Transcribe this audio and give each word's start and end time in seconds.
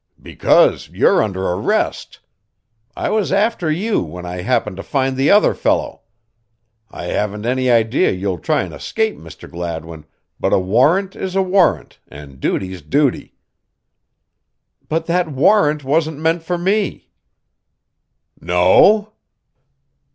"Because 0.19 0.89
you're 0.89 1.21
under 1.21 1.45
arrest. 1.47 2.21
I 2.95 3.11
was 3.11 3.31
after 3.31 3.69
you 3.69 4.01
when 4.01 4.25
I 4.25 4.41
happened 4.41 4.77
to 4.77 4.81
find 4.81 5.15
the 5.15 5.29
other 5.29 5.53
fellow. 5.53 6.01
I 6.89 7.03
haven't 7.03 7.45
any 7.45 7.69
idea 7.69 8.09
you'll 8.09 8.39
try 8.39 8.63
and 8.63 8.73
escape, 8.73 9.15
Mr. 9.15 9.47
Gladwin, 9.47 10.05
but 10.39 10.53
a 10.53 10.57
warrant 10.57 11.15
is 11.15 11.35
a 11.35 11.43
warrant 11.43 11.99
and 12.07 12.39
duty's 12.39 12.81
duty." 12.81 13.35
"But 14.89 15.05
that 15.05 15.27
warrant 15.29 15.83
wasn't 15.83 16.17
meant 16.17 16.41
for 16.41 16.57
me." 16.57 17.11
"No?" 18.39 19.13